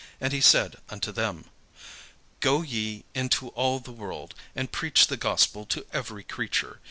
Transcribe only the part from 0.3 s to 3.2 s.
he said unto them: "Go ye